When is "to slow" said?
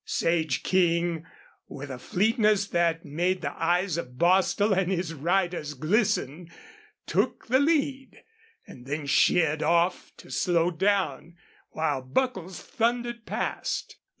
10.17-10.71